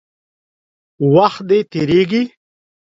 [1.13, 2.23] وخت دی، تېرېږي.